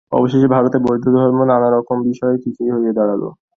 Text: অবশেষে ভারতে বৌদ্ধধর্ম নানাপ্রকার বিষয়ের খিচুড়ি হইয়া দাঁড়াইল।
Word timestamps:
অবশেষে 0.11 0.47
ভারতে 0.55 0.77
বৌদ্ধধর্ম 0.85 1.39
নানাপ্রকার 1.49 1.97
বিষয়ের 2.09 2.37
খিচুড়ি 2.43 2.69
হইয়া 2.75 2.93
দাঁড়াইল। 2.97 3.23